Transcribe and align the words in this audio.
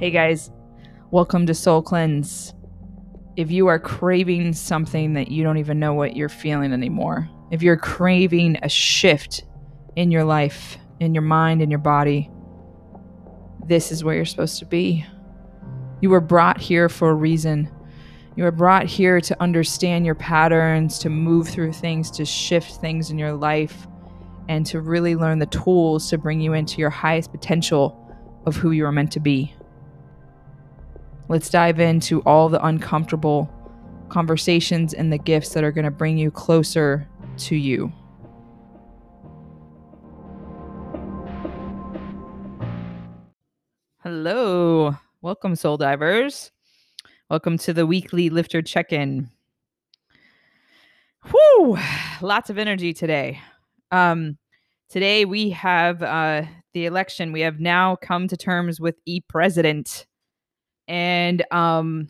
Hey 0.00 0.10
guys, 0.10 0.50
welcome 1.10 1.44
to 1.44 1.52
Soul 1.52 1.82
Cleanse. 1.82 2.54
If 3.36 3.50
you 3.50 3.66
are 3.66 3.78
craving 3.78 4.54
something 4.54 5.12
that 5.12 5.30
you 5.30 5.44
don't 5.44 5.58
even 5.58 5.78
know 5.78 5.92
what 5.92 6.16
you're 6.16 6.30
feeling 6.30 6.72
anymore, 6.72 7.28
if 7.50 7.62
you're 7.62 7.76
craving 7.76 8.56
a 8.62 8.68
shift 8.70 9.44
in 9.96 10.10
your 10.10 10.24
life, 10.24 10.78
in 11.00 11.12
your 11.12 11.20
mind, 11.20 11.60
in 11.60 11.68
your 11.68 11.80
body, 11.80 12.30
this 13.66 13.92
is 13.92 14.02
where 14.02 14.14
you're 14.14 14.24
supposed 14.24 14.58
to 14.60 14.64
be. 14.64 15.04
You 16.00 16.08
were 16.08 16.22
brought 16.22 16.58
here 16.58 16.88
for 16.88 17.10
a 17.10 17.14
reason. 17.14 17.70
You 18.36 18.44
were 18.44 18.52
brought 18.52 18.86
here 18.86 19.20
to 19.20 19.42
understand 19.42 20.06
your 20.06 20.14
patterns, 20.14 20.98
to 21.00 21.10
move 21.10 21.46
through 21.46 21.74
things, 21.74 22.10
to 22.12 22.24
shift 22.24 22.80
things 22.80 23.10
in 23.10 23.18
your 23.18 23.34
life, 23.34 23.86
and 24.48 24.64
to 24.64 24.80
really 24.80 25.14
learn 25.14 25.40
the 25.40 25.44
tools 25.44 26.08
to 26.08 26.16
bring 26.16 26.40
you 26.40 26.54
into 26.54 26.78
your 26.78 26.88
highest 26.88 27.32
potential 27.32 27.98
of 28.46 28.56
who 28.56 28.70
you 28.70 28.86
are 28.86 28.92
meant 28.92 29.12
to 29.12 29.20
be. 29.20 29.54
Let's 31.30 31.48
dive 31.48 31.78
into 31.78 32.22
all 32.22 32.48
the 32.48 32.60
uncomfortable 32.66 33.48
conversations 34.08 34.92
and 34.92 35.12
the 35.12 35.16
gifts 35.16 35.50
that 35.50 35.62
are 35.62 35.70
going 35.70 35.84
to 35.84 35.90
bring 35.92 36.18
you 36.18 36.28
closer 36.28 37.06
to 37.36 37.54
you. 37.54 37.92
Hello. 44.02 44.96
Welcome, 45.22 45.54
soul 45.54 45.76
divers. 45.76 46.50
Welcome 47.28 47.58
to 47.58 47.72
the 47.72 47.86
weekly 47.86 48.28
lifter 48.28 48.60
check 48.60 48.92
in. 48.92 49.30
Whoo! 51.32 51.78
Lots 52.20 52.50
of 52.50 52.58
energy 52.58 52.92
today. 52.92 53.40
Um, 53.92 54.36
today 54.88 55.24
we 55.26 55.50
have 55.50 56.02
uh, 56.02 56.42
the 56.74 56.86
election. 56.86 57.30
We 57.30 57.42
have 57.42 57.60
now 57.60 57.94
come 57.94 58.26
to 58.26 58.36
terms 58.36 58.80
with 58.80 58.96
e 59.06 59.20
president 59.20 60.06
and 60.90 61.44
um 61.52 62.08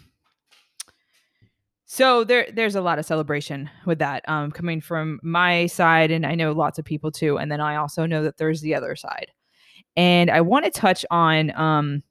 so 1.84 2.24
there 2.24 2.48
there's 2.54 2.76
a 2.76 2.80
lot 2.80 2.98
of 2.98 3.04
celebration 3.04 3.68
with 3.84 3.98
that 3.98 4.26
um 4.28 4.50
coming 4.50 4.80
from 4.80 5.20
my 5.22 5.66
side 5.66 6.10
and 6.10 6.24
I 6.26 6.34
know 6.34 6.52
lots 6.52 6.78
of 6.78 6.84
people 6.84 7.12
too 7.12 7.38
and 7.38 7.52
then 7.52 7.60
I 7.60 7.76
also 7.76 8.06
know 8.06 8.24
that 8.24 8.38
there's 8.38 8.62
the 8.62 8.74
other 8.74 8.96
side. 8.96 9.30
And 9.96 10.30
I 10.30 10.40
want 10.40 10.64
to 10.64 10.70
touch 10.70 11.04
on 11.10 11.54
um 11.54 12.02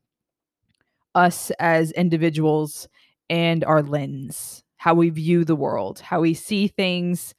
us 1.16 1.52
as 1.60 1.92
individuals 1.94 2.88
and 3.32 3.64
our 3.64 3.82
lens, 3.82 4.64
how 4.78 4.94
we 4.94 5.10
view 5.10 5.44
the 5.44 5.56
world, 5.56 6.00
how 6.00 6.22
we 6.22 6.36
see 6.36 6.68
things, 6.68 7.34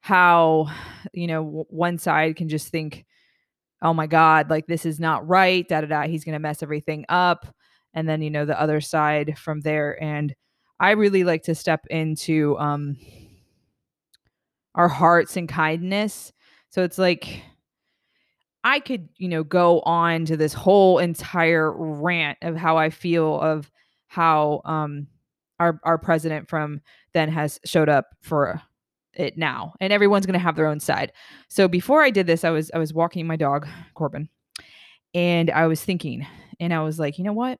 how 0.00 0.68
you 1.14 1.26
know 1.26 1.64
one 1.70 1.96
side 1.96 2.36
can 2.36 2.50
just 2.50 2.68
think 2.68 3.06
oh 3.80 3.94
my 3.94 4.08
god, 4.08 4.50
like 4.50 4.66
this 4.66 4.84
is 4.84 5.00
not 5.00 5.26
right, 5.26 5.66
da 5.68 5.80
da 5.80 5.86
da, 5.86 6.02
he's 6.02 6.24
going 6.24 6.32
to 6.34 6.38
mess 6.40 6.62
everything 6.62 7.06
up 7.08 7.46
and 7.98 8.08
then 8.08 8.22
you 8.22 8.30
know 8.30 8.44
the 8.44 8.60
other 8.60 8.80
side 8.80 9.36
from 9.36 9.60
there 9.60 10.00
and 10.02 10.34
i 10.78 10.92
really 10.92 11.24
like 11.24 11.42
to 11.42 11.54
step 11.54 11.84
into 11.90 12.56
um 12.58 12.96
our 14.74 14.88
hearts 14.88 15.36
and 15.36 15.48
kindness. 15.48 16.32
So 16.70 16.82
it's 16.84 16.98
like 16.98 17.42
i 18.64 18.80
could 18.80 19.08
you 19.16 19.28
know 19.28 19.44
go 19.44 19.80
on 19.80 20.24
to 20.24 20.36
this 20.36 20.52
whole 20.52 20.98
entire 20.98 21.72
rant 21.72 22.38
of 22.42 22.56
how 22.56 22.76
i 22.76 22.90
feel 22.90 23.40
of 23.40 23.70
how 24.08 24.60
um 24.64 25.06
our 25.60 25.80
our 25.84 25.96
president 25.98 26.48
from 26.48 26.80
then 27.14 27.28
has 27.28 27.60
showed 27.64 27.88
up 27.88 28.06
for 28.20 28.60
it 29.14 29.38
now 29.38 29.72
and 29.80 29.92
everyone's 29.92 30.26
going 30.26 30.32
to 30.34 30.38
have 30.38 30.54
their 30.54 30.66
own 30.66 30.80
side. 30.80 31.12
So 31.48 31.66
before 31.66 32.02
i 32.02 32.10
did 32.10 32.26
this 32.26 32.44
i 32.44 32.50
was 32.50 32.70
i 32.74 32.78
was 32.78 32.94
walking 32.94 33.26
my 33.26 33.36
dog 33.36 33.66
corbin 33.94 34.28
and 35.14 35.50
i 35.50 35.66
was 35.66 35.82
thinking 35.82 36.26
and 36.60 36.74
i 36.74 36.80
was 36.82 36.98
like 36.98 37.18
you 37.18 37.24
know 37.24 37.32
what 37.32 37.58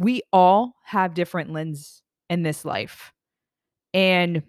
we 0.00 0.22
all 0.32 0.74
have 0.82 1.14
different 1.14 1.52
lenses 1.52 2.02
in 2.30 2.42
this 2.42 2.64
life. 2.64 3.12
And 3.92 4.42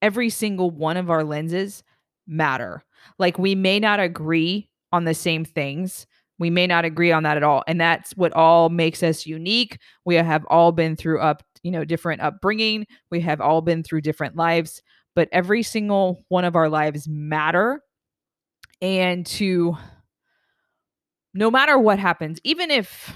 every 0.00 0.30
single 0.30 0.70
one 0.70 0.96
of 0.96 1.10
our 1.10 1.24
lenses 1.24 1.82
matter. 2.26 2.84
Like 3.18 3.36
we 3.36 3.54
may 3.56 3.80
not 3.80 3.98
agree 3.98 4.70
on 4.92 5.04
the 5.04 5.14
same 5.14 5.44
things. 5.44 6.06
We 6.38 6.50
may 6.50 6.68
not 6.68 6.84
agree 6.84 7.10
on 7.10 7.24
that 7.24 7.36
at 7.36 7.42
all. 7.42 7.64
And 7.66 7.80
that's 7.80 8.16
what 8.16 8.32
all 8.32 8.68
makes 8.68 9.02
us 9.02 9.26
unique. 9.26 9.78
We 10.04 10.14
have 10.14 10.44
all 10.46 10.70
been 10.70 10.94
through 10.94 11.20
up, 11.20 11.42
you 11.64 11.72
know, 11.72 11.84
different 11.84 12.22
upbringing. 12.22 12.86
We 13.10 13.20
have 13.20 13.40
all 13.40 13.60
been 13.60 13.82
through 13.82 14.02
different 14.02 14.36
lives, 14.36 14.82
but 15.16 15.28
every 15.32 15.64
single 15.64 16.24
one 16.28 16.44
of 16.44 16.54
our 16.54 16.68
lives 16.68 17.08
matter. 17.08 17.80
And 18.80 19.26
to 19.26 19.76
no 21.32 21.50
matter 21.50 21.76
what 21.76 21.98
happens, 21.98 22.38
even 22.44 22.70
if 22.70 23.12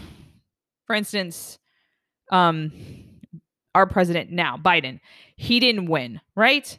for 0.88 0.97
instance, 0.97 1.59
um, 2.32 2.72
our 3.75 3.87
president 3.87 4.32
now, 4.32 4.56
Biden, 4.56 5.00
he 5.37 5.60
didn't 5.60 5.87
win, 5.87 6.21
right? 6.34 6.78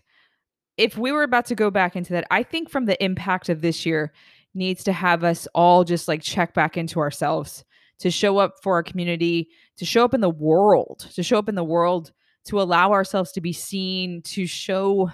If 0.77 0.97
we 0.97 1.11
were 1.11 1.23
about 1.23 1.45
to 1.45 1.55
go 1.55 1.69
back 1.69 1.95
into 1.95 2.13
that, 2.13 2.25
I 2.31 2.43
think 2.43 2.69
from 2.69 2.85
the 2.85 3.01
impact 3.01 3.49
of 3.49 3.61
this 3.61 3.85
year 3.85 4.11
needs 4.53 4.83
to 4.85 4.91
have 4.91 5.23
us 5.23 5.47
all 5.53 5.83
just 5.83 6.07
like 6.07 6.23
check 6.23 6.53
back 6.55 6.75
into 6.75 6.99
ourselves 6.99 7.63
to 7.99 8.09
show 8.09 8.39
up 8.39 8.55
for 8.63 8.73
our 8.73 8.83
community, 8.83 9.49
to 9.77 9.85
show 9.85 10.03
up 10.03 10.13
in 10.13 10.21
the 10.21 10.29
world, 10.29 11.07
to 11.13 11.21
show 11.21 11.37
up 11.37 11.47
in 11.47 11.55
the 11.55 11.63
world, 11.63 12.11
to 12.45 12.59
allow 12.59 12.91
ourselves 12.91 13.31
to 13.33 13.41
be 13.41 13.53
seen, 13.53 14.23
to 14.23 14.47
show 14.47 15.11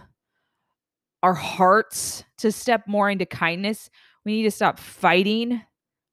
our 1.22 1.33
hearts, 1.33 2.23
to 2.38 2.51
step 2.51 2.83
more 2.88 3.09
into 3.09 3.25
kindness. 3.25 3.89
We 4.23 4.33
need 4.38 4.44
to 4.44 4.51
stop 4.51 4.79
fighting. 4.79 5.62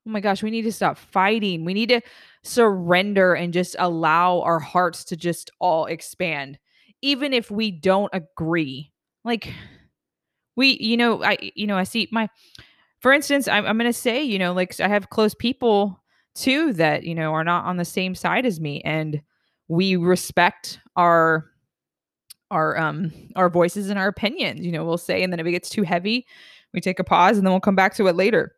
Oh 0.06 0.10
my 0.10 0.20
gosh, 0.20 0.42
we 0.42 0.50
need 0.50 0.62
to 0.62 0.72
stop 0.72 0.98
fighting. 0.98 1.64
We 1.64 1.74
need 1.74 1.90
to 1.90 2.00
surrender 2.42 3.34
and 3.34 3.52
just 3.52 3.76
allow 3.78 4.40
our 4.40 4.58
hearts 4.58 5.04
to 5.04 5.16
just 5.16 5.50
all 5.60 5.86
expand 5.86 6.58
even 7.02 7.32
if 7.32 7.50
we 7.50 7.70
don't 7.70 8.10
agree 8.12 8.90
like 9.24 9.52
we 10.56 10.76
you 10.80 10.96
know 10.96 11.22
i 11.22 11.36
you 11.54 11.66
know 11.66 11.76
i 11.76 11.84
see 11.84 12.08
my 12.12 12.28
for 13.00 13.12
instance 13.12 13.48
i'm, 13.48 13.66
I'm 13.66 13.76
gonna 13.76 13.92
say 13.92 14.22
you 14.22 14.38
know 14.38 14.52
like 14.52 14.78
i 14.80 14.88
have 14.88 15.10
close 15.10 15.34
people 15.34 16.00
too 16.34 16.72
that 16.74 17.04
you 17.04 17.14
know 17.14 17.32
are 17.32 17.44
not 17.44 17.64
on 17.64 17.76
the 17.76 17.84
same 17.84 18.14
side 18.14 18.46
as 18.46 18.60
me 18.60 18.80
and 18.84 19.20
we 19.68 19.96
respect 19.96 20.80
our 20.96 21.46
our 22.50 22.78
um 22.78 23.12
our 23.36 23.48
voices 23.48 23.90
and 23.90 23.98
our 23.98 24.08
opinions 24.08 24.64
you 24.64 24.72
know 24.72 24.84
we'll 24.84 24.98
say 24.98 25.22
and 25.22 25.32
then 25.32 25.40
if 25.40 25.46
it 25.46 25.52
gets 25.52 25.68
too 25.68 25.82
heavy 25.82 26.26
we 26.72 26.80
take 26.80 26.98
a 26.98 27.04
pause 27.04 27.36
and 27.36 27.46
then 27.46 27.52
we'll 27.52 27.60
come 27.60 27.76
back 27.76 27.94
to 27.94 28.06
it 28.06 28.16
later 28.16 28.54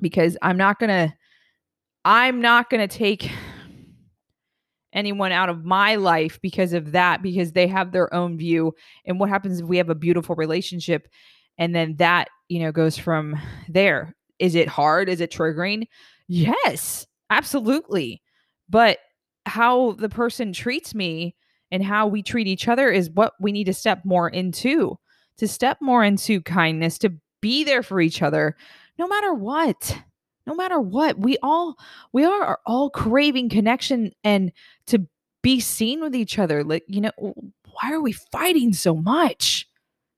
because 0.00 0.36
i'm 0.42 0.56
not 0.56 0.78
gonna 0.78 1.14
I'm 2.06 2.40
not 2.40 2.70
going 2.70 2.88
to 2.88 2.98
take 2.98 3.28
anyone 4.92 5.32
out 5.32 5.48
of 5.48 5.64
my 5.64 5.96
life 5.96 6.38
because 6.40 6.72
of 6.72 6.92
that, 6.92 7.20
because 7.20 7.50
they 7.50 7.66
have 7.66 7.90
their 7.90 8.14
own 8.14 8.38
view. 8.38 8.74
And 9.04 9.18
what 9.18 9.28
happens 9.28 9.58
if 9.58 9.66
we 9.66 9.76
have 9.78 9.90
a 9.90 9.94
beautiful 9.96 10.36
relationship 10.36 11.08
and 11.58 11.74
then 11.74 11.96
that, 11.96 12.28
you 12.48 12.60
know, 12.60 12.70
goes 12.70 12.96
from 12.96 13.36
there? 13.68 14.14
Is 14.38 14.54
it 14.54 14.68
hard? 14.68 15.08
Is 15.08 15.20
it 15.20 15.32
triggering? 15.32 15.88
Yes, 16.28 17.08
absolutely. 17.28 18.22
But 18.68 18.98
how 19.44 19.92
the 19.94 20.08
person 20.08 20.52
treats 20.52 20.94
me 20.94 21.34
and 21.72 21.82
how 21.82 22.06
we 22.06 22.22
treat 22.22 22.46
each 22.46 22.68
other 22.68 22.88
is 22.88 23.10
what 23.10 23.32
we 23.40 23.50
need 23.50 23.64
to 23.64 23.74
step 23.74 24.04
more 24.04 24.28
into, 24.28 24.96
to 25.38 25.48
step 25.48 25.78
more 25.80 26.04
into 26.04 26.40
kindness, 26.42 26.98
to 26.98 27.12
be 27.40 27.64
there 27.64 27.82
for 27.82 28.00
each 28.00 28.22
other, 28.22 28.54
no 28.98 29.06
matter 29.06 29.32
what 29.32 29.98
no 30.46 30.54
matter 30.54 30.80
what 30.80 31.18
we 31.18 31.36
all 31.42 31.76
we 32.12 32.24
are, 32.24 32.42
are 32.42 32.60
all 32.66 32.90
craving 32.90 33.48
connection 33.48 34.12
and 34.22 34.52
to 34.86 35.06
be 35.42 35.60
seen 35.60 36.00
with 36.00 36.14
each 36.14 36.38
other 36.38 36.64
like 36.64 36.84
you 36.88 37.00
know 37.00 37.12
why 37.18 37.92
are 37.92 38.00
we 38.00 38.12
fighting 38.12 38.72
so 38.72 38.94
much? 38.94 39.68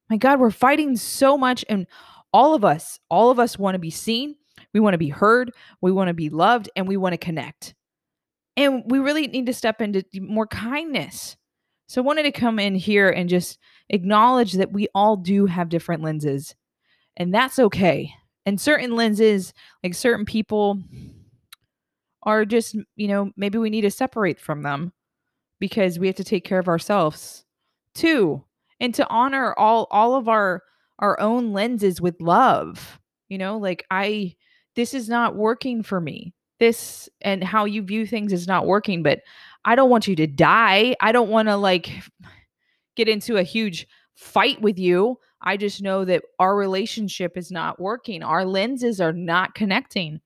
My 0.08 0.16
god 0.16 0.40
we're 0.40 0.50
fighting 0.50 0.96
so 0.96 1.36
much 1.36 1.64
and 1.68 1.86
all 2.32 2.54
of 2.54 2.64
us 2.64 2.98
all 3.10 3.30
of 3.30 3.38
us 3.38 3.58
want 3.58 3.74
to 3.74 3.78
be 3.78 3.90
seen 3.90 4.36
we 4.72 4.80
want 4.80 4.94
to 4.94 4.98
be 4.98 5.08
heard 5.08 5.52
we 5.80 5.92
want 5.92 6.08
to 6.08 6.14
be 6.14 6.30
loved 6.30 6.70
and 6.76 6.86
we 6.86 6.96
want 6.96 7.12
to 7.14 7.18
connect. 7.18 7.74
And 8.56 8.82
we 8.86 8.98
really 8.98 9.28
need 9.28 9.46
to 9.46 9.54
step 9.54 9.80
into 9.80 10.02
more 10.20 10.46
kindness. 10.46 11.36
So 11.88 12.02
i 12.02 12.04
wanted 12.04 12.24
to 12.24 12.32
come 12.32 12.58
in 12.58 12.74
here 12.74 13.08
and 13.08 13.28
just 13.28 13.58
acknowledge 13.88 14.54
that 14.54 14.72
we 14.72 14.88
all 14.94 15.16
do 15.16 15.46
have 15.46 15.70
different 15.70 16.02
lenses 16.02 16.54
and 17.16 17.32
that's 17.32 17.58
okay 17.58 18.14
and 18.48 18.58
certain 18.58 18.96
lenses 18.96 19.52
like 19.84 19.94
certain 19.94 20.24
people 20.24 20.80
are 22.22 22.46
just 22.46 22.74
you 22.96 23.06
know 23.06 23.30
maybe 23.36 23.58
we 23.58 23.68
need 23.68 23.82
to 23.82 23.90
separate 23.90 24.40
from 24.40 24.62
them 24.62 24.90
because 25.60 25.98
we 25.98 26.06
have 26.06 26.16
to 26.16 26.24
take 26.24 26.44
care 26.44 26.58
of 26.58 26.66
ourselves 26.66 27.44
too 27.94 28.42
and 28.80 28.94
to 28.94 29.06
honor 29.10 29.52
all 29.58 29.86
all 29.90 30.14
of 30.14 30.28
our 30.28 30.62
our 30.98 31.20
own 31.20 31.52
lenses 31.52 32.00
with 32.00 32.18
love 32.22 32.98
you 33.28 33.36
know 33.36 33.58
like 33.58 33.84
i 33.90 34.34
this 34.76 34.94
is 34.94 35.08
not 35.08 35.34
working 35.34 35.82
for 35.82 36.00
me. 36.00 36.32
This 36.60 37.08
and 37.20 37.42
how 37.42 37.64
you 37.66 37.82
view 37.82 38.06
things 38.06 38.32
is 38.32 38.46
not 38.46 38.66
working 38.66 39.02
but 39.02 39.20
i 39.66 39.74
don't 39.74 39.90
want 39.90 40.08
you 40.08 40.16
to 40.16 40.26
die. 40.26 40.96
I 41.02 41.12
don't 41.12 41.28
want 41.28 41.48
to 41.48 41.56
like 41.56 41.90
get 42.96 43.08
into 43.08 43.36
a 43.36 43.42
huge 43.42 43.86
fight 44.18 44.60
with 44.60 44.78
you 44.78 45.18
I 45.40 45.56
just 45.56 45.82
know 45.82 46.04
that 46.04 46.24
our 46.38 46.56
relationship 46.56 47.36
is 47.36 47.50
not 47.50 47.80
working. 47.80 48.22
Our 48.22 48.44
lenses 48.44 49.00
are 49.00 49.12
not 49.12 49.54
connecting. 49.54 50.20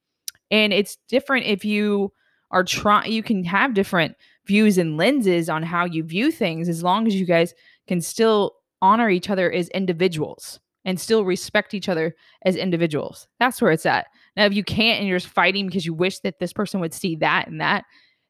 And 0.50 0.72
it's 0.72 0.98
different 1.08 1.46
if 1.46 1.64
you 1.64 2.12
are 2.50 2.64
trying 2.64 3.10
you 3.10 3.22
can 3.22 3.44
have 3.44 3.74
different 3.74 4.14
views 4.46 4.76
and 4.76 4.96
lenses 4.96 5.48
on 5.48 5.62
how 5.62 5.84
you 5.86 6.02
view 6.02 6.30
things 6.30 6.68
as 6.68 6.82
long 6.82 7.06
as 7.06 7.14
you 7.14 7.24
guys 7.24 7.54
can 7.86 8.00
still 8.00 8.52
honor 8.82 9.08
each 9.08 9.30
other 9.30 9.50
as 9.50 9.68
individuals 9.68 10.60
and 10.84 11.00
still 11.00 11.24
respect 11.24 11.72
each 11.72 11.88
other 11.88 12.14
as 12.44 12.56
individuals. 12.56 13.28
That's 13.38 13.62
where 13.62 13.70
it's 13.70 13.86
at. 13.86 14.06
Now, 14.36 14.46
if 14.46 14.54
you 14.54 14.64
can't 14.64 14.98
and 14.98 15.08
you're 15.08 15.18
just 15.18 15.32
fighting 15.32 15.66
because 15.66 15.86
you 15.86 15.94
wish 15.94 16.18
that 16.20 16.40
this 16.40 16.52
person 16.52 16.80
would 16.80 16.92
see 16.92 17.16
that 17.16 17.46
and 17.46 17.60
that, 17.60 17.84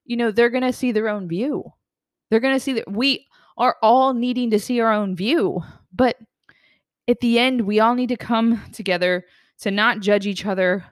you 0.05 0.17
know, 0.17 0.31
they're 0.31 0.51
going 0.51 0.63
to 0.63 0.73
see 0.73 0.93
their 0.93 1.09
own 1.09 1.29
view. 1.29 1.65
They're 2.31 2.41
going 2.41 2.55
to 2.55 2.61
see 2.61 2.75
that 2.75 2.91
we 2.91 3.27
are 3.57 3.77
all 3.83 4.15
needing 4.15 4.51
to 4.51 4.59
see 4.59 4.81
our 4.81 4.93
own 4.93 5.15
view. 5.17 5.63
But 5.93 6.17
at 7.09 7.21
the 7.21 7.39
end, 7.39 7.63
we 7.63 7.81
all 7.81 7.95
need 7.95 8.09
to 8.09 8.17
come 8.17 8.63
together 8.73 9.25
to 9.61 9.71
not 9.71 10.01
judge 10.01 10.27
each 10.27 10.47
other 10.47 10.85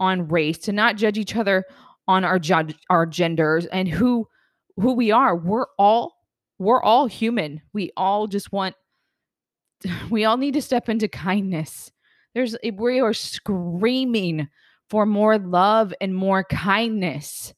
on 0.00 0.28
race, 0.28 0.58
to 0.58 0.72
not 0.72 0.96
judge 0.96 1.18
each 1.18 1.36
other 1.36 1.64
on 2.08 2.24
our 2.24 2.38
judge 2.38 2.74
our 2.90 3.06
genders 3.06 3.66
and 3.66 3.88
who 3.88 4.28
who 4.76 4.92
we 4.94 5.10
are. 5.10 5.36
We're 5.36 5.66
all 5.78 6.14
we're 6.58 6.82
all 6.82 7.06
human. 7.06 7.62
We 7.72 7.92
all 7.96 8.26
just 8.26 8.52
want 8.52 8.74
we 10.10 10.24
all 10.24 10.36
need 10.36 10.54
to 10.54 10.62
step 10.62 10.88
into 10.88 11.08
kindness. 11.08 11.92
There's 12.34 12.56
eh, 12.62 12.70
we 12.76 13.00
are 13.00 13.12
screaming 13.12 14.48
for 14.88 15.06
more 15.06 15.38
love 15.38 15.94
and 16.00 16.14
more 16.14 16.44
kindness. 16.44 17.54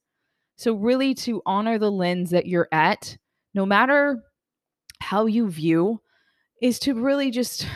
So 0.57 0.75
really 0.75 1.15
to 1.15 1.43
honor 1.47 1.79
the 1.79 1.91
lens 1.91 2.31
that 2.31 2.47
you're 2.47 2.69
at, 2.71 3.17
no 3.55 3.67
matter 3.67 4.23
how 5.05 5.27
you 5.27 5.51
view, 5.51 6.01
is 6.63 6.79
to 6.81 6.95
really 6.95 7.31
just 7.31 7.67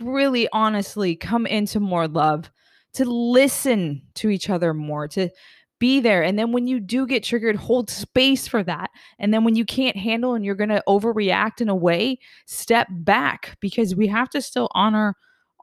really 0.00 0.48
honestly 0.52 1.16
come 1.16 1.46
into 1.46 1.80
more 1.80 2.06
love, 2.06 2.50
to 2.92 3.04
listen 3.04 4.02
to 4.14 4.28
each 4.28 4.50
other 4.50 4.74
more, 4.74 5.08
to 5.08 5.30
be 5.78 6.00
there. 6.00 6.22
And 6.22 6.38
then 6.38 6.52
when 6.52 6.66
you 6.66 6.78
do 6.78 7.06
get 7.06 7.24
triggered, 7.24 7.56
hold 7.56 7.90
space 7.90 8.46
for 8.46 8.62
that. 8.62 8.90
And 9.18 9.32
then 9.32 9.44
when 9.44 9.56
you 9.56 9.64
can't 9.64 9.96
handle 9.96 10.34
and 10.34 10.44
you're 10.44 10.54
going 10.54 10.68
to 10.68 10.82
overreact 10.86 11.60
in 11.60 11.68
a 11.68 11.74
way, 11.74 12.18
step 12.46 12.86
back 12.90 13.56
because 13.60 13.94
we 13.94 14.06
have 14.08 14.30
to 14.30 14.42
still 14.42 14.68
honor 14.74 15.16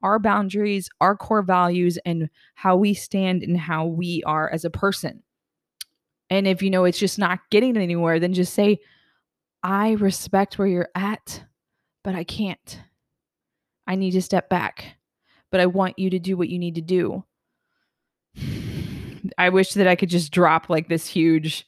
our 0.03 0.17
boundaries, 0.17 0.89
our 0.99 1.15
core 1.15 1.43
values, 1.43 1.99
and 2.05 2.29
how 2.55 2.75
we 2.75 2.93
stand 2.93 3.43
and 3.43 3.57
how 3.57 3.85
we 3.85 4.23
are 4.25 4.49
as 4.49 4.65
a 4.65 4.69
person. 4.69 5.21
And 6.29 6.47
if 6.47 6.61
you 6.61 6.69
know 6.69 6.85
it's 6.85 6.99
just 6.99 7.19
not 7.19 7.39
getting 7.51 7.77
anywhere, 7.77 8.19
then 8.19 8.33
just 8.33 8.53
say, 8.53 8.79
I 9.63 9.91
respect 9.91 10.57
where 10.57 10.67
you're 10.67 10.89
at, 10.95 11.43
but 12.03 12.15
I 12.15 12.23
can't. 12.23 12.79
I 13.87 13.95
need 13.95 14.11
to 14.11 14.21
step 14.21 14.49
back, 14.49 14.97
but 15.51 15.59
I 15.59 15.65
want 15.65 15.99
you 15.99 16.09
to 16.11 16.19
do 16.19 16.37
what 16.37 16.49
you 16.49 16.57
need 16.57 16.75
to 16.75 16.81
do. 16.81 17.23
I 19.37 19.49
wish 19.49 19.73
that 19.73 19.87
I 19.87 19.95
could 19.95 20.09
just 20.09 20.31
drop 20.31 20.69
like 20.69 20.87
this 20.87 21.07
huge 21.07 21.65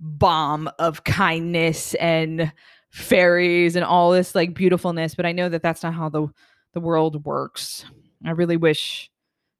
bomb 0.00 0.70
of 0.78 1.04
kindness 1.04 1.94
and 1.94 2.52
fairies 2.90 3.76
and 3.76 3.84
all 3.84 4.12
this 4.12 4.34
like 4.34 4.54
beautifulness, 4.54 5.14
but 5.14 5.26
I 5.26 5.32
know 5.32 5.48
that 5.48 5.62
that's 5.62 5.82
not 5.82 5.94
how 5.94 6.08
the 6.08 6.28
the 6.74 6.80
world 6.80 7.24
works. 7.24 7.84
I 8.24 8.30
really 8.32 8.56
wish 8.56 9.10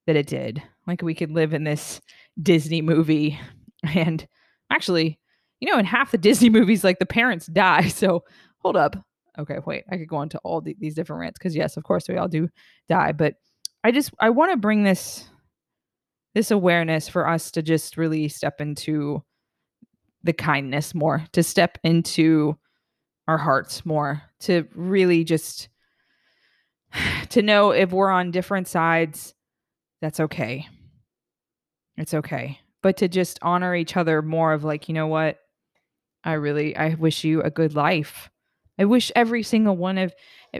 that 0.06 0.16
it 0.16 0.26
did. 0.26 0.62
Like 0.86 1.02
we 1.02 1.14
could 1.14 1.30
live 1.30 1.52
in 1.52 1.64
this 1.64 2.00
Disney 2.40 2.82
movie 2.82 3.38
and 3.82 4.26
actually, 4.70 5.18
you 5.60 5.70
know, 5.70 5.78
in 5.78 5.84
half 5.84 6.10
the 6.10 6.18
Disney 6.28 6.50
movies 6.50 6.84
like 6.84 6.98
the 6.98 7.06
parents 7.06 7.46
die. 7.46 7.88
So, 7.98 8.24
hold 8.58 8.76
up. 8.76 8.96
Okay, 9.38 9.58
wait. 9.64 9.84
I 9.90 9.96
could 9.96 10.08
go 10.08 10.16
on 10.16 10.28
to 10.30 10.38
all 10.38 10.60
the, 10.60 10.76
these 10.80 10.94
different 10.94 11.20
rants 11.20 11.38
cuz 11.38 11.54
yes, 11.54 11.76
of 11.76 11.84
course 11.84 12.08
we 12.08 12.16
all 12.16 12.28
do 12.28 12.48
die, 12.88 13.12
but 13.12 13.34
I 13.84 13.92
just 13.92 14.12
I 14.18 14.30
want 14.30 14.52
to 14.52 14.56
bring 14.56 14.82
this 14.82 15.28
this 16.34 16.50
awareness 16.50 17.08
for 17.08 17.28
us 17.28 17.50
to 17.52 17.62
just 17.62 17.96
really 17.96 18.28
step 18.28 18.60
into 18.60 19.22
the 20.24 20.32
kindness 20.32 20.94
more, 20.94 21.24
to 21.32 21.42
step 21.42 21.78
into 21.84 22.56
our 23.26 23.38
hearts 23.38 23.86
more, 23.86 24.22
to 24.40 24.66
really 24.74 25.24
just 25.24 25.68
to 27.30 27.42
know 27.42 27.70
if 27.70 27.92
we're 27.92 28.10
on 28.10 28.30
different 28.30 28.68
sides, 28.68 29.34
that's 30.00 30.20
okay. 30.20 30.66
It's 31.96 32.14
okay. 32.14 32.58
But 32.82 32.96
to 32.98 33.08
just 33.08 33.38
honor 33.42 33.74
each 33.74 33.96
other 33.96 34.22
more 34.22 34.52
of 34.52 34.64
like, 34.64 34.88
you 34.88 34.94
know 34.94 35.08
what? 35.08 35.38
I 36.24 36.34
really 36.34 36.76
I 36.76 36.94
wish 36.94 37.24
you 37.24 37.42
a 37.42 37.50
good 37.50 37.74
life. 37.74 38.30
I 38.78 38.84
wish 38.84 39.10
every 39.16 39.42
single 39.42 39.76
one 39.76 39.98
of 39.98 40.14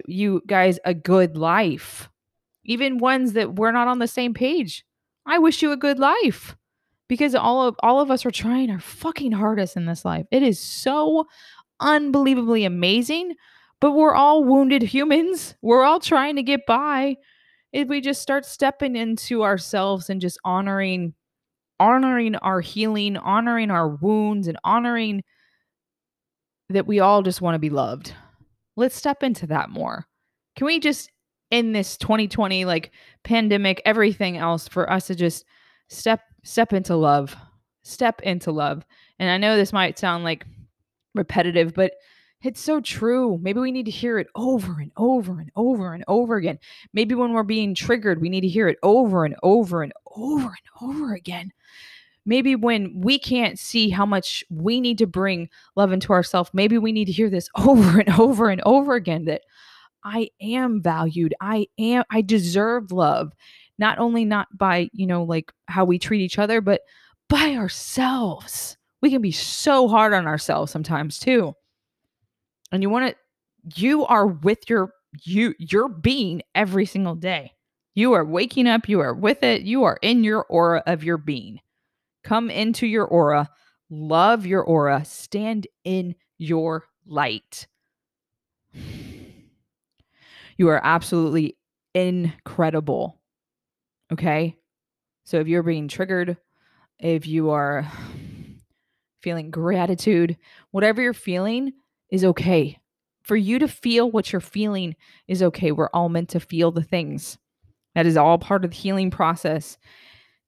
you 0.06 0.42
guys 0.46 0.78
a 0.84 0.94
good 0.94 1.36
life. 1.36 2.08
Even 2.64 2.98
ones 2.98 3.32
that 3.34 3.54
we're 3.54 3.72
not 3.72 3.88
on 3.88 3.98
the 3.98 4.08
same 4.08 4.34
page. 4.34 4.84
I 5.24 5.38
wish 5.38 5.62
you 5.62 5.72
a 5.72 5.76
good 5.76 5.98
life 5.98 6.56
because 7.08 7.34
all 7.34 7.66
of 7.66 7.76
all 7.82 8.00
of 8.00 8.10
us 8.10 8.26
are 8.26 8.30
trying 8.30 8.70
our 8.70 8.80
fucking 8.80 9.32
hardest 9.32 9.76
in 9.76 9.86
this 9.86 10.04
life. 10.04 10.26
It 10.30 10.42
is 10.42 10.60
so 10.60 11.26
unbelievably 11.80 12.64
amazing, 12.64 13.34
but 13.80 13.92
we're 13.92 14.14
all 14.14 14.44
wounded 14.44 14.82
humans. 14.82 15.54
We're 15.62 15.84
all 15.84 16.00
trying 16.00 16.36
to 16.36 16.42
get 16.42 16.66
by. 16.66 17.16
If 17.72 17.88
we 17.88 18.00
just 18.00 18.22
start 18.22 18.46
stepping 18.46 18.96
into 18.96 19.42
ourselves 19.44 20.10
and 20.10 20.20
just 20.20 20.38
honoring 20.44 21.14
honoring 21.80 22.34
our 22.36 22.60
healing, 22.60 23.16
honoring 23.16 23.70
our 23.70 23.88
wounds 23.88 24.48
and 24.48 24.58
honoring 24.64 25.22
that 26.68 26.86
we 26.86 27.00
all 27.00 27.22
just 27.22 27.40
want 27.40 27.54
to 27.54 27.58
be 27.58 27.70
loved. 27.70 28.14
Let's 28.76 28.96
step 28.96 29.22
into 29.22 29.46
that 29.48 29.70
more. 29.70 30.06
Can 30.56 30.66
we 30.66 30.80
just 30.80 31.10
in 31.50 31.72
this 31.72 31.96
2020 31.96 32.64
like 32.64 32.90
pandemic 33.24 33.80
everything 33.84 34.36
else 34.36 34.68
for 34.68 34.90
us 34.90 35.06
to 35.06 35.14
just 35.14 35.44
step 35.88 36.20
step 36.44 36.72
into 36.72 36.94
love 36.94 37.34
step 37.82 38.20
into 38.22 38.52
love 38.52 38.84
and 39.18 39.30
i 39.30 39.38
know 39.38 39.56
this 39.56 39.72
might 39.72 39.98
sound 39.98 40.24
like 40.24 40.44
repetitive 41.14 41.72
but 41.74 41.92
it's 42.42 42.60
so 42.60 42.80
true 42.80 43.38
maybe 43.42 43.60
we 43.60 43.72
need 43.72 43.86
to 43.86 43.90
hear 43.90 44.18
it 44.18 44.28
over 44.36 44.80
and 44.80 44.92
over 44.96 45.40
and 45.40 45.50
over 45.56 45.94
and 45.94 46.04
over 46.06 46.36
again 46.36 46.58
maybe 46.92 47.14
when 47.14 47.32
we're 47.32 47.42
being 47.42 47.74
triggered 47.74 48.20
we 48.20 48.28
need 48.28 48.42
to 48.42 48.48
hear 48.48 48.68
it 48.68 48.78
over 48.82 49.24
and 49.24 49.34
over 49.42 49.82
and 49.82 49.92
over 50.14 50.48
and 50.48 50.82
over 50.82 51.14
again 51.14 51.50
maybe 52.28 52.54
when 52.54 52.92
we 53.00 53.18
can't 53.18 53.58
see 53.58 53.88
how 53.88 54.06
much 54.06 54.44
we 54.50 54.80
need 54.80 54.98
to 54.98 55.06
bring 55.06 55.48
love 55.74 55.92
into 55.92 56.12
ourselves 56.12 56.50
maybe 56.52 56.78
we 56.78 56.92
need 56.92 57.06
to 57.06 57.12
hear 57.12 57.30
this 57.30 57.48
over 57.56 57.98
and 57.98 58.20
over 58.20 58.48
and 58.48 58.60
over 58.64 58.94
again 58.94 59.24
that 59.24 59.42
I 60.04 60.30
am 60.40 60.82
valued. 60.82 61.34
I 61.40 61.66
am 61.78 62.04
I 62.10 62.22
deserve 62.22 62.92
love. 62.92 63.32
Not 63.78 63.98
only 63.98 64.24
not 64.24 64.48
by, 64.56 64.88
you 64.92 65.06
know, 65.06 65.22
like 65.22 65.52
how 65.66 65.84
we 65.84 65.98
treat 65.98 66.22
each 66.22 66.38
other, 66.38 66.60
but 66.60 66.80
by 67.28 67.54
ourselves. 67.54 68.76
We 69.00 69.10
can 69.10 69.22
be 69.22 69.32
so 69.32 69.86
hard 69.86 70.12
on 70.12 70.26
ourselves 70.26 70.72
sometimes 70.72 71.18
too. 71.18 71.54
And 72.72 72.82
you 72.82 72.90
want 72.90 73.14
to 73.14 73.80
you 73.80 74.04
are 74.06 74.26
with 74.26 74.68
your 74.68 74.92
you 75.24 75.54
your 75.58 75.88
being 75.88 76.42
every 76.54 76.86
single 76.86 77.14
day. 77.14 77.52
You 77.94 78.12
are 78.12 78.24
waking 78.24 78.66
up, 78.66 78.88
you 78.88 79.00
are 79.00 79.14
with 79.14 79.42
it, 79.42 79.62
you 79.62 79.84
are 79.84 79.98
in 80.02 80.24
your 80.24 80.44
aura 80.44 80.82
of 80.86 81.02
your 81.04 81.18
being. 81.18 81.60
Come 82.28 82.50
into 82.50 82.86
your 82.86 83.06
aura, 83.06 83.48
love 83.88 84.44
your 84.44 84.62
aura, 84.62 85.02
stand 85.06 85.66
in 85.82 86.14
your 86.36 86.84
light. 87.06 87.66
You 90.58 90.68
are 90.68 90.78
absolutely 90.84 91.56
incredible. 91.94 93.18
Okay. 94.12 94.56
So 95.24 95.40
if 95.40 95.48
you're 95.48 95.62
being 95.62 95.88
triggered, 95.88 96.36
if 96.98 97.26
you 97.26 97.48
are 97.48 97.90
feeling 99.22 99.50
gratitude, 99.50 100.36
whatever 100.70 101.00
you're 101.00 101.14
feeling 101.14 101.72
is 102.10 102.26
okay. 102.26 102.78
For 103.22 103.36
you 103.36 103.58
to 103.58 103.68
feel 103.68 104.10
what 104.10 104.34
you're 104.34 104.40
feeling 104.40 104.96
is 105.28 105.42
okay. 105.42 105.72
We're 105.72 105.88
all 105.94 106.10
meant 106.10 106.28
to 106.28 106.40
feel 106.40 106.72
the 106.72 106.82
things. 106.82 107.38
That 107.94 108.04
is 108.04 108.18
all 108.18 108.36
part 108.36 108.66
of 108.66 108.72
the 108.72 108.76
healing 108.76 109.10
process. 109.10 109.78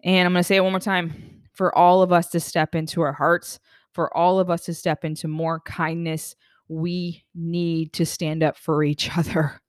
And 0.04 0.26
I'm 0.26 0.34
going 0.34 0.40
to 0.40 0.46
say 0.46 0.56
it 0.56 0.62
one 0.62 0.72
more 0.72 0.80
time 0.80 1.39
for 1.60 1.76
all 1.76 2.00
of 2.00 2.10
us 2.10 2.28
to 2.28 2.40
step 2.40 2.74
into 2.74 3.02
our 3.02 3.12
hearts, 3.12 3.60
for 3.92 4.16
all 4.16 4.40
of 4.40 4.48
us 4.48 4.64
to 4.64 4.72
step 4.72 5.04
into 5.04 5.28
more 5.28 5.60
kindness, 5.60 6.34
we 6.68 7.22
need 7.34 7.92
to 7.92 8.06
stand 8.06 8.42
up 8.42 8.56
for 8.56 8.82
each 8.82 9.14
other. 9.18 9.60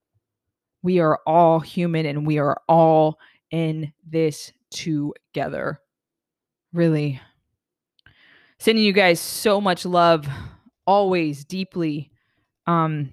We 0.82 1.00
are 1.00 1.20
all 1.28 1.60
human 1.60 2.06
and 2.06 2.26
we 2.26 2.40
are 2.40 2.62
all 2.70 3.20
in 3.52 3.92
this 4.10 4.54
together. 4.70 5.82
Really. 6.72 7.20
Sending 8.58 8.86
you 8.86 8.94
guys 8.94 9.20
so 9.20 9.60
much 9.60 9.84
love, 9.84 10.30
always 10.88 11.44
deeply. 11.44 12.10
Um, 12.68 13.12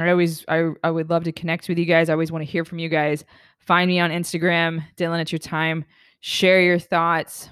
I 0.00 0.10
always 0.10 0.44
I, 0.48 0.70
I 0.82 0.90
would 0.90 1.10
love 1.10 1.22
to 1.22 1.32
connect 1.32 1.68
with 1.68 1.78
you 1.78 1.84
guys. 1.84 2.08
I 2.08 2.14
always 2.14 2.32
want 2.32 2.44
to 2.44 2.50
hear 2.50 2.64
from 2.64 2.80
you 2.80 2.88
guys. 2.88 3.24
Find 3.60 3.86
me 3.86 4.00
on 4.00 4.10
Instagram, 4.10 4.82
Dylan 4.96 5.20
at 5.20 5.30
your 5.30 5.38
time. 5.38 5.84
Share 6.18 6.60
your 6.60 6.80
thoughts, 6.80 7.50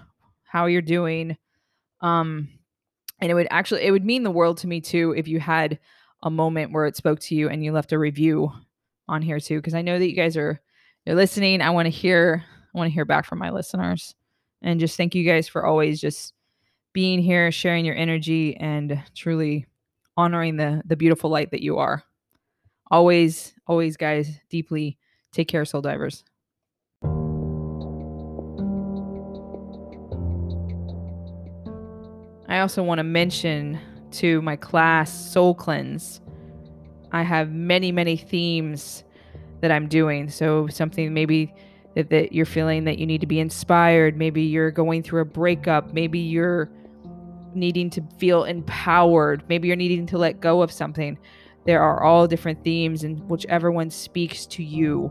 how 0.52 0.66
you're 0.66 0.82
doing. 0.82 1.38
Um, 2.02 2.50
and 3.22 3.30
it 3.30 3.34
would 3.34 3.48
actually 3.50 3.84
it 3.84 3.90
would 3.90 4.04
mean 4.04 4.22
the 4.22 4.30
world 4.30 4.58
to 4.58 4.66
me 4.66 4.82
too 4.82 5.14
if 5.16 5.26
you 5.26 5.40
had 5.40 5.78
a 6.22 6.30
moment 6.30 6.72
where 6.72 6.84
it 6.84 6.94
spoke 6.94 7.20
to 7.20 7.34
you 7.34 7.48
and 7.48 7.64
you 7.64 7.72
left 7.72 7.92
a 7.92 7.98
review 7.98 8.52
on 9.08 9.22
here 9.22 9.40
too 9.40 9.56
because 9.56 9.72
I 9.72 9.80
know 9.80 9.98
that 9.98 10.10
you 10.10 10.14
guys 10.14 10.36
are 10.36 10.60
you're 11.06 11.16
listening. 11.16 11.62
I 11.62 11.70
want 11.70 11.86
to 11.86 11.90
hear 11.90 12.44
I 12.74 12.78
want 12.78 12.88
to 12.88 12.92
hear 12.92 13.06
back 13.06 13.24
from 13.24 13.38
my 13.38 13.48
listeners. 13.48 14.14
And 14.60 14.78
just 14.78 14.98
thank 14.98 15.14
you 15.14 15.24
guys 15.24 15.48
for 15.48 15.64
always 15.64 16.02
just 16.02 16.34
being 16.92 17.20
here, 17.20 17.50
sharing 17.50 17.86
your 17.86 17.96
energy, 17.96 18.54
and 18.54 19.02
truly 19.14 19.66
honoring 20.18 20.58
the 20.58 20.82
the 20.84 20.96
beautiful 20.96 21.30
light 21.30 21.52
that 21.52 21.62
you 21.62 21.78
are. 21.78 22.04
Always, 22.90 23.54
always, 23.66 23.96
guys, 23.96 24.28
deeply 24.50 24.98
take 25.32 25.48
care, 25.48 25.64
soul 25.64 25.80
divers. 25.80 26.24
I 32.52 32.60
also 32.60 32.82
want 32.82 32.98
to 32.98 33.02
mention 33.02 33.80
to 34.10 34.42
my 34.42 34.56
class 34.56 35.10
Soul 35.10 35.54
Cleanse. 35.54 36.20
I 37.10 37.22
have 37.22 37.50
many, 37.50 37.90
many 37.90 38.14
themes 38.14 39.04
that 39.62 39.72
I'm 39.72 39.88
doing. 39.88 40.28
So 40.28 40.66
something 40.66 41.14
maybe 41.14 41.54
that, 41.94 42.10
that 42.10 42.34
you're 42.34 42.44
feeling 42.44 42.84
that 42.84 42.98
you 42.98 43.06
need 43.06 43.22
to 43.22 43.26
be 43.26 43.40
inspired. 43.40 44.18
Maybe 44.18 44.42
you're 44.42 44.70
going 44.70 45.02
through 45.02 45.22
a 45.22 45.24
breakup. 45.24 45.94
Maybe 45.94 46.18
you're 46.18 46.70
needing 47.54 47.88
to 47.88 48.02
feel 48.18 48.44
empowered. 48.44 49.44
Maybe 49.48 49.68
you're 49.68 49.76
needing 49.78 50.04
to 50.08 50.18
let 50.18 50.42
go 50.42 50.60
of 50.60 50.70
something. 50.70 51.18
There 51.64 51.80
are 51.80 52.02
all 52.02 52.26
different 52.26 52.62
themes, 52.62 53.02
and 53.02 53.18
whichever 53.30 53.72
one 53.72 53.88
speaks 53.88 54.44
to 54.48 54.62
you, 54.62 55.10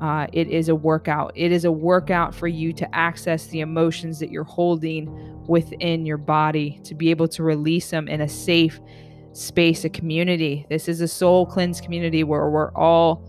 uh, 0.00 0.26
it 0.32 0.48
is 0.48 0.68
a 0.68 0.74
workout. 0.74 1.32
It 1.34 1.52
is 1.52 1.64
a 1.64 1.72
workout 1.72 2.34
for 2.34 2.48
you 2.48 2.72
to 2.72 2.94
access 2.94 3.46
the 3.46 3.60
emotions 3.60 4.18
that 4.20 4.30
you're 4.30 4.44
holding 4.44 5.08
within 5.46 6.06
your 6.06 6.16
body, 6.16 6.80
to 6.84 6.94
be 6.94 7.10
able 7.10 7.28
to 7.28 7.42
release 7.42 7.90
them 7.90 8.08
in 8.08 8.22
a 8.22 8.28
safe 8.28 8.80
space, 9.32 9.84
a 9.84 9.90
community. 9.90 10.66
This 10.70 10.88
is 10.88 11.00
a 11.00 11.08
soul 11.08 11.44
cleanse 11.44 11.80
community 11.80 12.24
where 12.24 12.48
we're 12.48 12.72
all 12.72 13.22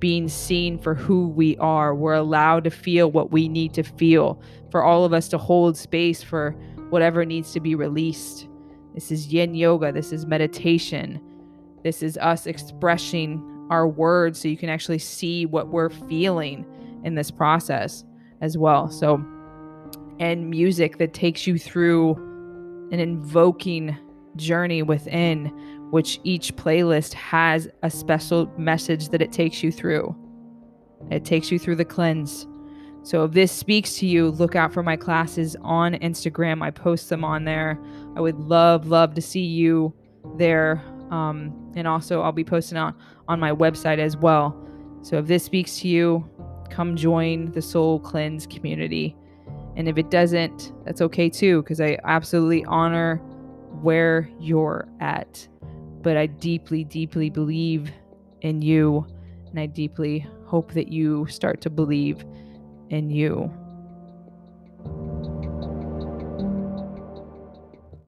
being 0.00 0.28
seen 0.28 0.78
for 0.78 0.94
who 0.94 1.28
we 1.28 1.56
are. 1.58 1.94
We're 1.94 2.14
allowed 2.14 2.64
to 2.64 2.70
feel 2.70 3.10
what 3.10 3.30
we 3.30 3.48
need 3.48 3.72
to 3.74 3.84
feel, 3.84 4.42
for 4.70 4.82
all 4.82 5.04
of 5.04 5.12
us 5.12 5.28
to 5.28 5.38
hold 5.38 5.76
space 5.76 6.22
for 6.22 6.50
whatever 6.90 7.24
needs 7.24 7.52
to 7.52 7.60
be 7.60 7.74
released. 7.76 8.48
This 8.94 9.12
is 9.12 9.32
yin 9.32 9.54
yoga. 9.54 9.92
This 9.92 10.12
is 10.12 10.26
meditation. 10.26 11.20
This 11.84 12.02
is 12.02 12.16
us 12.18 12.46
expressing 12.46 13.53
our 13.70 13.86
words 13.88 14.40
so 14.40 14.48
you 14.48 14.56
can 14.56 14.68
actually 14.68 14.98
see 14.98 15.46
what 15.46 15.68
we're 15.68 15.90
feeling 15.90 16.66
in 17.04 17.14
this 17.14 17.30
process 17.30 18.04
as 18.40 18.58
well. 18.58 18.90
So, 18.90 19.24
and 20.18 20.50
music 20.50 20.98
that 20.98 21.12
takes 21.12 21.46
you 21.46 21.58
through 21.58 22.14
an 22.92 23.00
invoking 23.00 23.96
journey 24.36 24.82
within 24.82 25.46
which 25.90 26.18
each 26.24 26.56
playlist 26.56 27.12
has 27.12 27.68
a 27.82 27.90
special 27.90 28.50
message 28.58 29.10
that 29.10 29.22
it 29.22 29.30
takes 29.30 29.62
you 29.62 29.70
through. 29.70 30.14
It 31.10 31.24
takes 31.24 31.52
you 31.52 31.58
through 31.58 31.76
the 31.76 31.84
cleanse. 31.84 32.46
So 33.02 33.24
if 33.24 33.32
this 33.32 33.52
speaks 33.52 33.96
to 33.98 34.06
you, 34.06 34.30
look 34.30 34.56
out 34.56 34.72
for 34.72 34.82
my 34.82 34.96
classes 34.96 35.56
on 35.60 35.94
Instagram. 35.94 36.62
I 36.62 36.70
post 36.70 37.10
them 37.10 37.22
on 37.22 37.44
there. 37.44 37.78
I 38.16 38.20
would 38.20 38.38
love, 38.40 38.86
love 38.86 39.14
to 39.14 39.22
see 39.22 39.44
you 39.44 39.94
there. 40.36 40.82
Um, 41.10 41.72
and 41.76 41.86
also, 41.86 42.22
I'll 42.22 42.32
be 42.32 42.44
posting 42.44 42.78
out 42.78 42.94
on 43.28 43.40
my 43.40 43.52
website 43.52 43.98
as 43.98 44.16
well. 44.16 44.56
So 45.02 45.18
if 45.18 45.26
this 45.26 45.44
speaks 45.44 45.78
to 45.80 45.88
you, 45.88 46.28
come 46.70 46.96
join 46.96 47.52
the 47.52 47.62
Soul 47.62 48.00
Cleanse 48.00 48.46
community. 48.46 49.16
And 49.76 49.88
if 49.88 49.98
it 49.98 50.10
doesn't, 50.10 50.72
that's 50.84 51.00
okay 51.00 51.28
too, 51.28 51.62
because 51.62 51.80
I 51.80 51.98
absolutely 52.04 52.64
honor 52.66 53.16
where 53.82 54.30
you're 54.38 54.88
at. 55.00 55.46
But 56.02 56.16
I 56.16 56.26
deeply, 56.26 56.84
deeply 56.84 57.30
believe 57.30 57.90
in 58.42 58.62
you. 58.62 59.06
And 59.48 59.58
I 59.58 59.66
deeply 59.66 60.26
hope 60.46 60.72
that 60.72 60.88
you 60.88 61.26
start 61.26 61.60
to 61.62 61.70
believe 61.70 62.24
in 62.90 63.10
you. 63.10 63.52